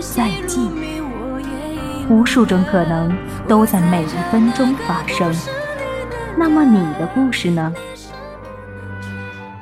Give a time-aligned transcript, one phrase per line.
[0.00, 0.62] 再见。
[2.08, 3.16] 无数种可能
[3.46, 5.32] 都在每一分钟发生。
[6.36, 7.72] 那么你的故事呢？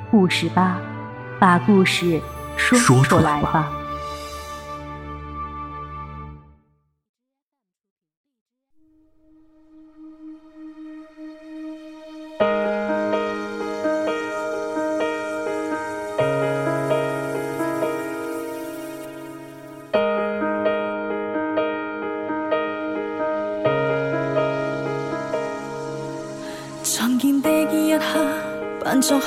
[0.09, 0.77] 故事吧，
[1.39, 2.19] 把故事
[2.57, 3.69] 说出来吧。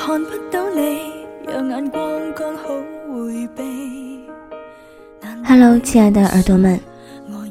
[0.05, 0.99] 看不到你，
[1.47, 2.01] 让眼光
[2.35, 2.69] 刚好
[3.11, 4.27] 回避。
[5.45, 6.79] Hello，亲爱的耳朵们，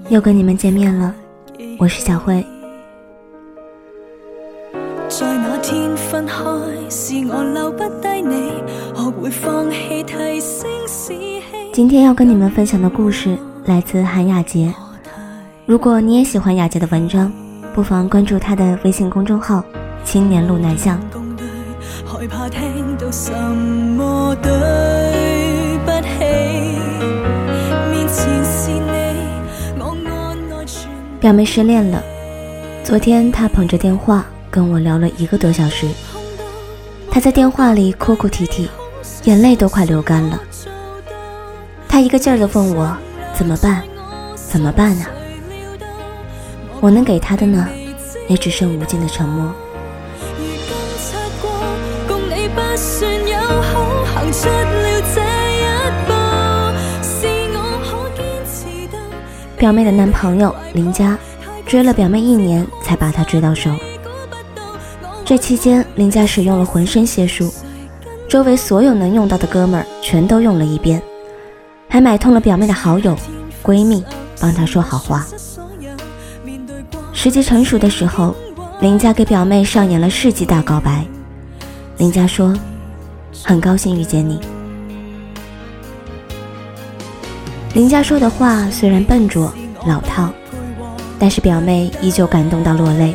[0.09, 1.15] 又跟你们见面了，
[1.79, 2.45] 我是小慧。
[11.73, 14.73] 今天要跟你们分享的故事来自韩雅洁。
[15.67, 17.33] 如果你也喜欢雅洁的文章，
[17.75, 19.65] 不妨关注她的微信公众号
[20.05, 21.01] “青年路南向”。
[31.21, 32.03] 表妹失恋了，
[32.83, 35.87] 昨天她捧着电话跟我聊了一个多小时。
[37.09, 38.69] 她在电话里哭哭啼啼，
[39.25, 40.41] 眼泪都快流干了。
[41.89, 42.97] 她一个劲儿的问我
[43.35, 43.83] 怎么办，
[44.35, 45.07] 怎么办啊？
[46.81, 47.69] 我能给她的呢，
[48.27, 49.55] 也只剩无尽的沉默。
[52.55, 55.63] 不算有好，行出了这一
[56.07, 56.13] 步
[59.57, 61.17] 表妹的男朋友林佳
[61.65, 63.71] 追了表妹一年，才把她追到手。
[65.25, 67.53] 这期间，林佳使用了浑身解数，
[68.29, 71.01] 周围所有能用到的哥们儿全都用了一遍，
[71.89, 73.17] 还买通了表妹的好友、
[73.63, 74.05] 闺蜜，
[74.41, 75.25] 帮她说好话。
[77.13, 78.35] 时机成熟的时候，
[78.81, 81.07] 林佳给表妹上演了世纪大告白。
[82.03, 82.53] 林佳说。
[83.45, 84.41] 很高兴遇见你。
[87.75, 89.53] 林佳说的话虽然笨拙
[89.87, 90.29] 老套，
[91.17, 93.15] 但是表妹依旧感动到落泪。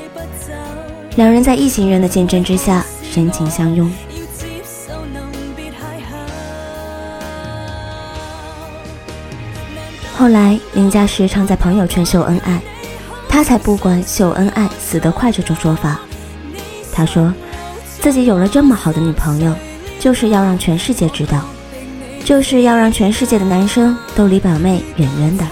[1.17, 3.91] 两人在一行人的见证之下深情相拥。
[10.15, 12.61] 后来林佳时常在朋友圈秀恩爱，
[13.27, 15.99] 他才不管秀恩爱死得快这种说法。
[16.93, 17.31] 他说
[17.99, 19.53] 自己有了这么好的女朋友。
[19.99, 21.41] 就是要让全世界知道，
[22.23, 25.43] 就是要让全世界的男生都离表妹远远的。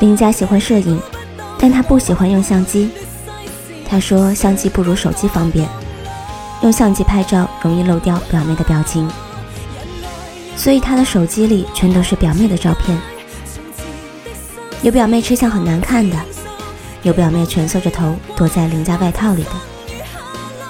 [0.00, 0.98] 林佳喜欢摄影，
[1.58, 2.90] 但他不喜欢用相机。
[3.86, 5.68] 他说相机不如手机方便，
[6.62, 9.06] 用相机拍照容易漏掉表妹的表情。
[10.58, 13.00] 所以他的手机里全都是表妹的照片，
[14.82, 16.16] 有表妹吃相很难看的，
[17.04, 19.50] 有表妹蜷缩着头躲在邻家外套里的，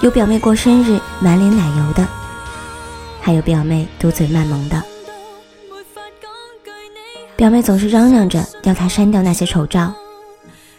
[0.03, 2.07] 有表妹过生日满脸奶油的，
[3.23, 4.81] 还有表妹嘟嘴卖萌的。
[7.35, 9.95] 表妹总是嚷嚷着要他删掉那些丑照，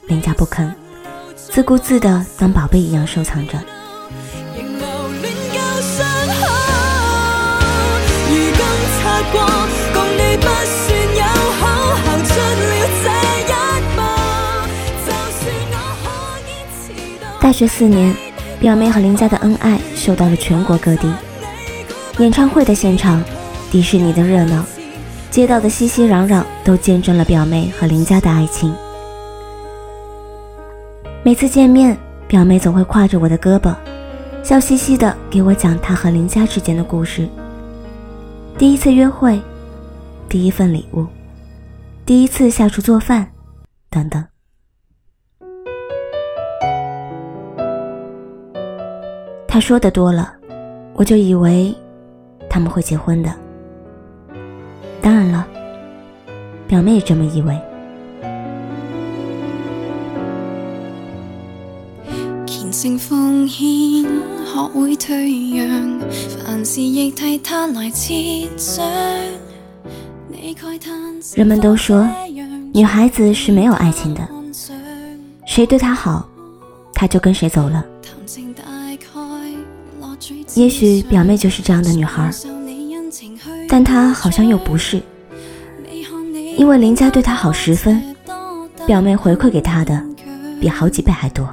[0.08, 0.72] 林家不肯，
[1.36, 3.58] 自顾自的当宝贝一样收藏着。
[17.49, 18.16] 大学四年，
[18.59, 21.11] 表妹和林家的恩爱受到了全国各地。
[22.19, 23.23] 演唱会的现场，
[23.72, 24.63] 迪士尼的热闹，
[25.31, 28.72] 街道的熙熙攘攘，都见证了表妹和林家的爱情。
[31.23, 31.97] 每次见面，
[32.28, 33.73] 表妹总会挎着我的胳膊，
[34.43, 37.28] 笑嘻嘻的给我讲她和林家之间的故事。
[38.59, 39.41] 第一次约会，
[40.29, 41.07] 第一份礼物，
[42.05, 43.28] 第一次下厨做饭，
[43.90, 44.23] 等等。
[49.51, 50.31] 他说的多了，
[50.93, 51.75] 我就以为
[52.47, 53.34] 他们会结婚的。
[55.01, 55.47] 当然了，
[56.67, 57.59] 表妹也这么以为。
[71.35, 72.07] 人们都说，
[72.72, 74.22] 女孩子是没有爱情的，
[75.47, 76.29] 谁对她好，
[76.93, 77.84] 她就跟谁走了。
[80.55, 82.31] 也许表妹就是这样的女孩，
[83.67, 85.02] 但她好像又不是，
[86.58, 88.02] 因为林家对她好十分，
[88.85, 90.03] 表妹回馈给她的
[90.59, 91.47] 比好几倍还多。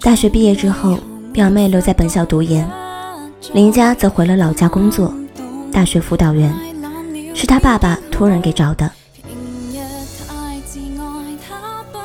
[0.00, 0.98] 大学毕业之后，
[1.32, 2.68] 表妹留在本校读研，
[3.52, 5.14] 林家则回了老家工作，
[5.72, 6.54] 大学辅导员，
[7.34, 8.90] 是他爸爸托人给找的。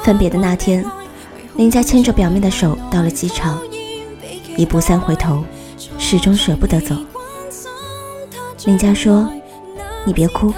[0.10, 0.84] 分别的那天，
[1.56, 3.62] 林佳牵着表妹的手到了机场，
[4.58, 5.44] 一步三回头，
[6.00, 6.96] 始终舍不得走。
[8.66, 9.32] 林佳说
[10.04, 10.52] ：“你别哭，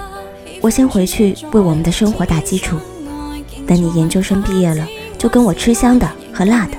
[0.62, 2.77] 我先回去为我们的生活打基础，
[3.68, 4.88] 等你研究生毕业了，
[5.18, 6.77] 就跟我吃香的喝辣的。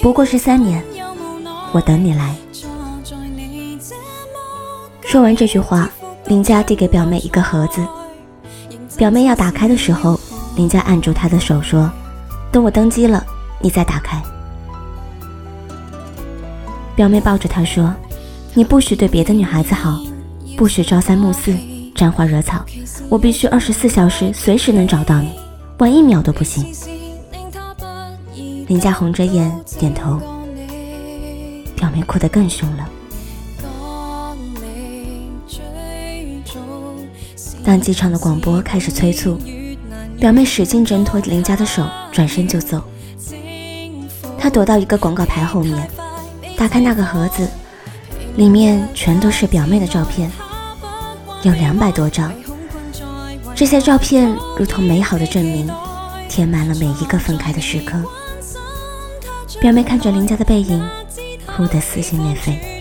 [0.00, 0.84] 不过是三年，
[1.72, 2.36] 我等你来。”
[5.02, 5.90] 说完这句话，
[6.26, 7.84] 林佳递给表妹一个盒子，
[8.96, 10.16] 表妹要打开的时候。
[10.56, 11.90] 林佳按住他的手说
[12.52, 13.24] ：“等我登机了，
[13.60, 14.22] 你再打开。”
[16.94, 17.92] 表妹抱着他说
[18.54, 20.00] ：“你不许对别的女孩子好，
[20.56, 21.52] 不许朝三暮四、
[21.92, 22.64] 沾花惹草。
[23.08, 25.32] 我必须二十四小时随时能找到你，
[25.78, 26.64] 晚一秒都不行。”
[28.68, 30.20] 林佳红着眼点头，
[31.74, 32.88] 表妹哭得更凶了。
[37.64, 39.36] 当机场的广播开始催促。
[40.24, 42.82] 表妹使劲挣脱林家的手，转身就走。
[44.38, 45.86] 她躲到一个广告牌后面，
[46.56, 47.46] 打开那个盒子，
[48.36, 50.30] 里面全都是表妹的照片，
[51.42, 52.32] 有两百多张。
[53.54, 55.70] 这些照片如同美好的证明，
[56.26, 57.98] 填满了每一个分开的时刻。
[59.60, 60.82] 表妹看着林家的背影，
[61.44, 62.73] 哭得撕心裂肺。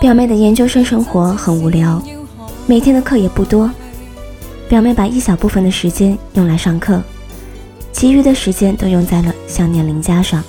[0.00, 2.00] 表妹的研究生生活很无聊，
[2.66, 3.70] 每天的课也不多。
[4.68, 7.02] 表妹把一小部分的时间用来上课，
[7.92, 10.42] 其余的时间都用在了想念林家上。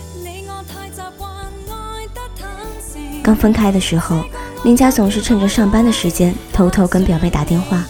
[3.23, 4.23] 刚分开的时候，
[4.63, 7.83] 林佳总是趁着上班的时间偷偷跟表妹打电话，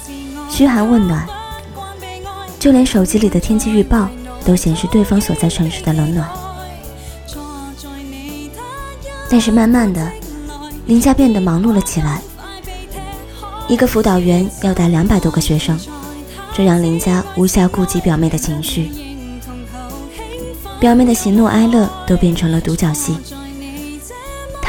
[0.49, 1.27] 嘘寒问暖。
[2.59, 4.07] 就连手机里的天气预报
[4.45, 6.29] 都显示对方所在城市的冷暖。
[9.29, 10.11] 但是慢慢的，
[10.85, 12.21] 林佳变得忙碌了起来。
[13.67, 15.79] 一个辅导员要带两百多个学生，
[16.53, 18.91] 这让林佳无暇顾及表妹的情绪。
[20.79, 23.15] 表妹的喜怒哀乐都变成了独角戏。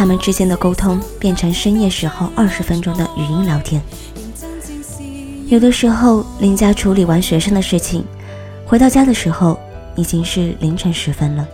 [0.00, 3.82] 他们之间的沟通变成深夜时候二十分钟的语音聊天。
[5.46, 8.02] 有的时候，林家处理完学生的事情，
[8.64, 9.60] 回到家的时候
[9.96, 11.46] 已经是凌晨时分了。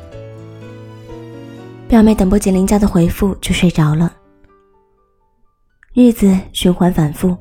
[1.88, 4.12] 表妹等不及林家的回复，就睡着了。
[5.92, 7.36] 日子循环反复，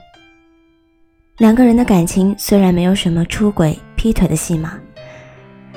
[1.37, 4.73] 两个人的感情虽然没有什么出轨、劈腿的戏码，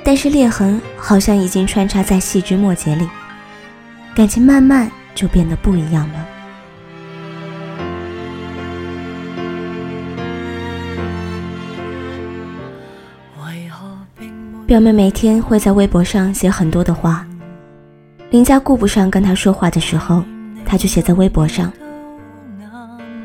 [0.02, 3.06] 但是裂痕好像已经穿插在细枝末节里，
[4.14, 6.26] 感情慢慢就变得不一样了。
[14.64, 17.26] 表妹每天会在微博上写很多的话，
[18.30, 20.22] 林家顾不上跟她说话的时候，
[20.64, 21.72] 她就写在微博上。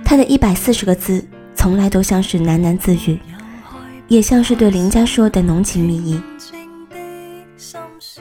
[0.04, 1.24] 她的一百四十个字，
[1.54, 3.20] 从来都像是喃喃自语，
[4.08, 6.20] 也像是对林家说的浓情蜜意。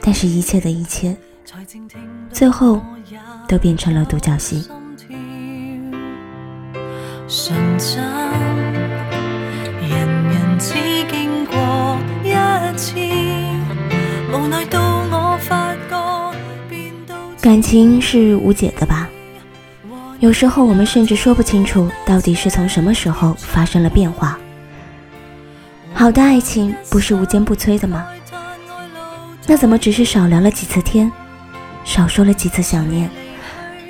[0.01, 1.15] 但是，一切的一切，
[2.31, 2.81] 最后
[3.47, 4.67] 都变成了独角戏。
[17.41, 19.09] 感情是无解的吧？
[20.19, 24.39] 有时候我们甚至说不清楚到底是从什么时候发生了变化。
[25.93, 28.07] 好的爱情不是无坚不摧的吗？
[29.45, 31.11] 那怎么只是少聊了几次天，
[31.83, 33.09] 少说了几次想念，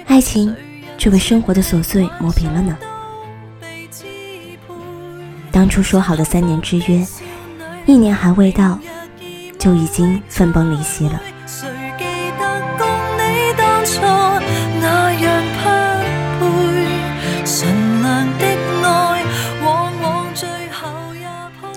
[0.08, 0.54] 爱情
[0.98, 2.78] 却被生活的琐碎磨平了呢？
[5.52, 7.06] 当初说好的三年之约，
[7.86, 8.80] 一年还未到，
[9.58, 11.22] 就已经分崩离析了。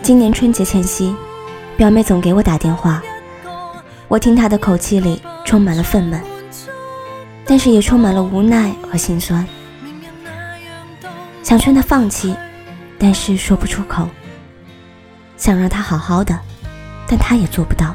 [0.03, 1.15] 今年春节前夕，
[1.77, 3.03] 表妹总给我打电话，
[4.09, 6.21] 我听她的口气里充满了愤懑，
[7.47, 9.47] 但是也充满了无奈和心酸。
[11.43, 12.35] 想劝他放弃，
[12.99, 14.07] 但是说不出口；
[15.37, 16.37] 想让他好好的，
[17.07, 17.95] 但他也做不到。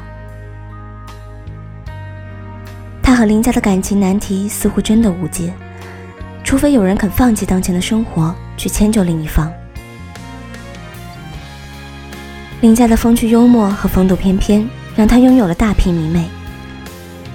[3.02, 5.52] 他和林家的感情难题似乎真的无解，
[6.42, 9.52] 除非有人肯放弃当前的生活，去迁就另一方。
[12.62, 14.66] 林家的风趣幽默和风度翩翩，
[14.96, 16.26] 让他拥有了大批迷妹，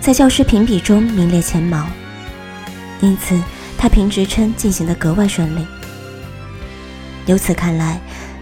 [0.07, 1.85] 在教师评比中名列前茅，
[3.01, 3.37] 因此
[3.77, 5.67] 他评职称进行的格外顺利。
[7.25, 7.99] 由此看来，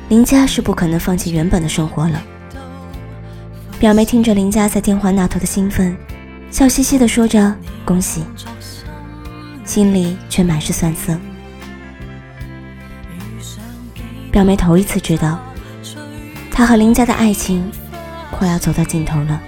[0.08, 2.22] 林家是不可能放弃原本的生活了。
[3.80, 5.98] 表妹听着林家在电话那头的兴奋，
[6.52, 7.52] 笑嘻嘻地说着
[7.84, 8.24] “恭喜”，
[9.66, 11.18] 心里却满是酸涩。
[14.32, 15.40] 表妹头一次知道。
[16.52, 17.72] 他和林家的爱情
[18.30, 19.42] 快要走到尽头了。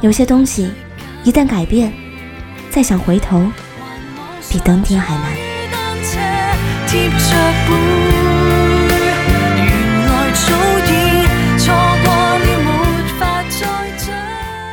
[0.00, 0.70] 有些东西
[1.24, 1.92] 一旦改变，
[2.70, 3.50] 再想回头，
[4.48, 5.32] 比登天还难。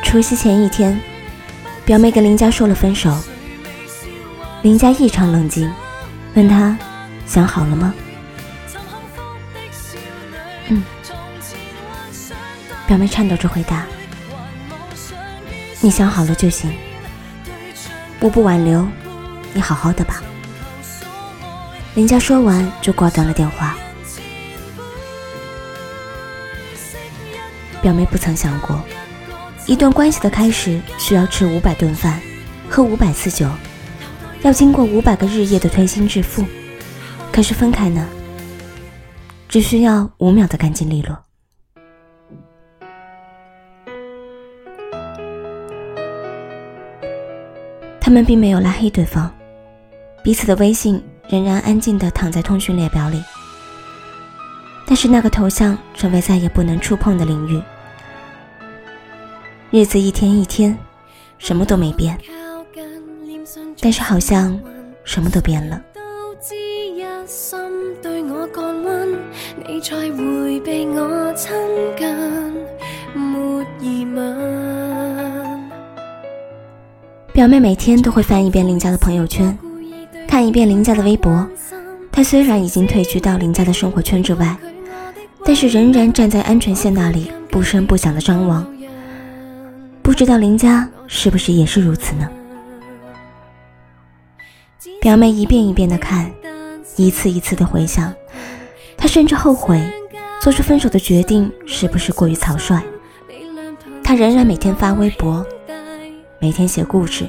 [0.04, 0.98] 除夕前一天，
[1.84, 3.12] 表妹跟林家说了分手。
[4.62, 5.68] 林家异常冷静，
[6.34, 6.78] 问他
[7.26, 7.92] 想好了吗？
[10.68, 10.82] 嗯，
[12.86, 13.84] 表妹颤抖着回答
[15.80, 16.72] ：“你想好了就行，
[18.20, 18.86] 我不挽留，
[19.52, 20.22] 你好好的吧。”
[21.94, 23.76] 林佳说完就挂断了电话。
[27.82, 28.82] 表妹不曾想过，
[29.66, 32.20] 一段关系的开始需要吃五百顿饭，
[32.68, 33.48] 喝五百次酒，
[34.42, 36.44] 要经过五百个日夜的推心置腹。
[37.30, 38.06] 可是分开呢？
[39.48, 41.25] 只需要五秒的干净利落。
[48.06, 49.28] 他们并没有拉黑对方，
[50.22, 53.20] 彼此的微信仍然安静的躺在通讯列表里。
[54.86, 57.60] 但是那个头像成为再也不能触碰的领域。
[59.72, 60.78] 日子一天一天，
[61.38, 62.16] 什么都没变，
[63.80, 64.56] 但是好像
[65.02, 65.82] 什么都变了。
[77.36, 79.58] 表妹每天都会翻一遍林家的朋友圈，
[80.26, 81.46] 看一遍林家的微博。
[82.10, 84.56] 她虽然已经退居到林家的生活圈之外，
[85.44, 88.66] 但是仍然站在安全线那里，不声不响的张望。
[90.00, 92.26] 不知道林家是不是也是如此呢？
[95.02, 96.32] 表妹一遍一遍的看，
[96.96, 98.14] 一次一次的回想。
[98.96, 99.78] 她甚至后悔
[100.40, 102.82] 做出分手的决定是不是过于草率。
[104.02, 105.44] 他仍然每天发微博，
[106.38, 107.28] 每天写故事，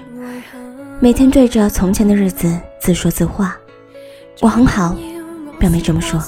[1.00, 3.58] 每天对着从前的日子自说自话。
[4.42, 4.96] 我很好，
[5.58, 6.22] 表妹这么说。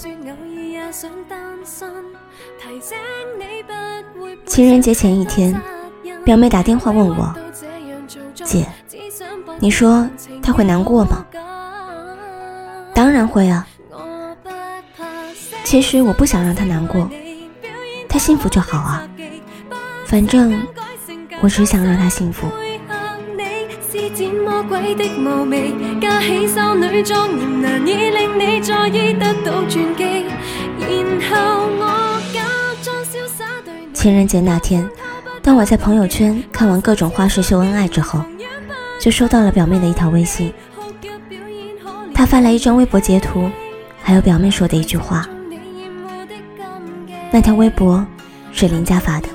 [4.46, 5.60] 情人节前一天，
[6.24, 7.36] 表妹打电话问我
[8.34, 8.66] ：“姐，
[9.60, 10.08] 你说
[10.42, 11.26] 他会难过吗？”
[12.96, 13.68] 当然会啊。
[15.66, 17.10] 其实我不想让他难过，
[18.08, 19.08] 他幸福就好啊。
[20.06, 20.60] 反正
[21.42, 22.48] 我只想让他幸福。
[33.94, 34.90] 情人节那天，
[35.42, 38.24] 当我在朋友圈看完各种花式秀恩爱之后，
[39.02, 40.54] 就收到了表妹的一条微信。
[42.14, 43.50] 她发来一张微博截图，
[44.02, 45.28] 还有表妹说的一句话。
[47.32, 48.06] 那条微博
[48.54, 49.28] 是林家发的，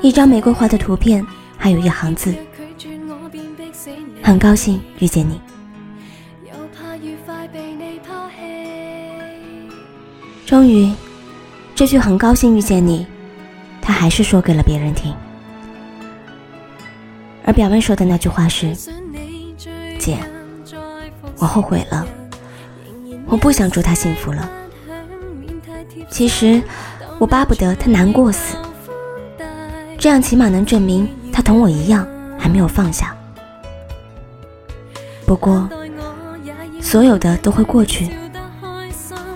[0.00, 1.26] 一张玫瑰花的图片，
[1.58, 2.32] 还有一行字
[4.26, 5.40] ：“很高兴遇见你。”
[10.44, 10.92] 终于，
[11.76, 13.06] 这句“很高兴遇见你”，
[13.80, 15.14] 他还是说给了别人听。
[17.44, 18.74] 而表妹说的那句话是
[19.96, 20.18] ：“姐，
[21.38, 22.04] 我后悔了，
[23.26, 24.50] 我不想祝他幸福了。”
[26.10, 26.60] 其实，
[27.20, 28.56] 我巴不得他难过死，
[29.96, 32.04] 这样起码能证明他同我一样
[32.36, 33.15] 还没有放下。
[35.26, 35.68] 不过，
[36.80, 38.08] 所有的都会过去，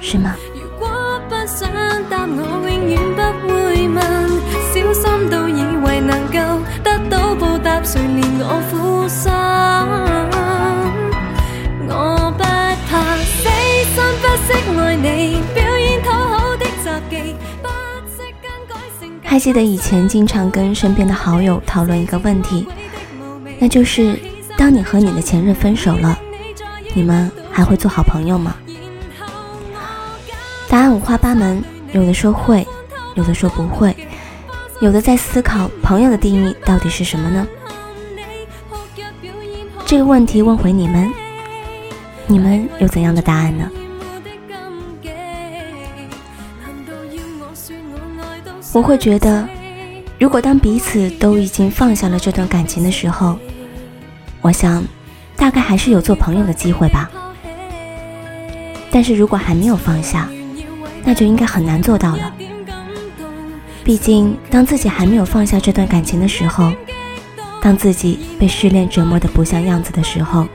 [0.00, 0.36] 是吗？
[19.24, 22.66] 还记得以前经常跟身边的好友讨论一个问题，
[23.58, 24.18] 那就是
[24.60, 26.20] 当你和你的前任分手了，
[26.92, 28.54] 你们还会做好朋友吗？
[30.68, 32.68] 答案五花八门，有的说会，
[33.14, 33.96] 有的说不会，
[34.82, 37.46] 有的在思考朋友的定义到底是什么呢？
[39.86, 41.10] 这个问题问回你们，
[42.26, 43.66] 你们有怎样的答案呢？
[48.74, 49.48] 我会觉得，
[50.18, 53.38] 如果当彼此都已经放下了这段感情的时候，
[54.40, 54.82] 我想，
[55.36, 57.10] 大概还是有做朋友的机会吧。
[58.90, 60.28] 但是如果还没有放下，
[61.04, 62.32] 那就应该很难做到了。
[63.84, 66.72] 毕竟，当自己还没有放下这段感情的时候，
[67.62, 70.46] 当自己被失恋折磨的不像样子的时候，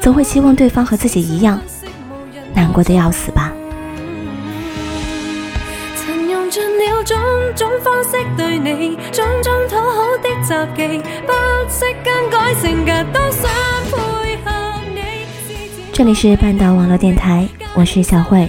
[0.00, 1.60] 总会希望对方和自己一样，
[2.54, 3.52] 难过的要死吧。
[7.08, 7.16] 种
[7.56, 11.32] 种方式对你，种种讨好的杂技，不
[11.66, 13.50] 惜更改性格都想
[13.90, 14.50] 配合
[14.94, 15.00] 你。
[15.90, 18.46] 这里是半岛网络电台，我是小慧。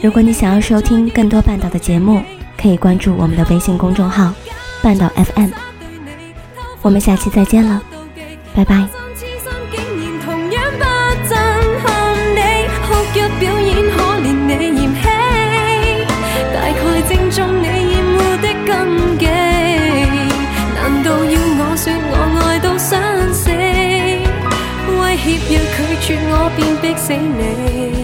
[0.00, 2.20] 如果你想要收听更多半岛的节目，
[2.60, 4.34] 可以关注我们的微信公众号
[4.82, 5.50] “半岛 FM”。
[6.82, 7.80] 我们下期再见了，
[8.56, 9.01] 拜拜。
[25.30, 28.01] 要拒绝我，便逼死你。